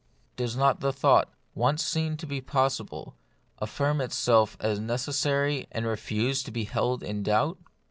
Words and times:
Does 0.35 0.55
not 0.57 0.79
the 0.79 0.91
thought, 0.91 1.31
once 1.53 1.85
seen 1.85 2.17
to 2.17 2.25
be 2.25 2.41
possible, 2.41 3.13
affirm 3.59 4.01
itself 4.01 4.57
as 4.59 4.79
necessary, 4.79 5.67
and 5.71 5.85
refuse 5.85 6.41
to 6.41 6.49
be 6.51 6.63
held 6.63 7.03
in 7.03 7.21
doubt 7.21 7.59